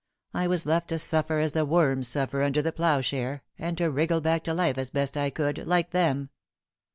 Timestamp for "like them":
5.67-6.31